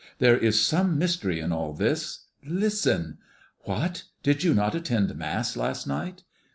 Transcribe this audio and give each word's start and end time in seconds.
There 0.17 0.35
is 0.35 0.59
some 0.59 0.97
mystery 0.97 1.39
in 1.39 1.51
all 1.51 1.73
this. 1.73 2.21
Listen. 2.43 3.19
What! 3.65 4.05
Did 4.23 4.43
you 4.43 4.55
not 4.55 4.73
attend 4.73 5.15
Mass 5.15 5.55
last 5.55 5.85
night? 5.85 6.23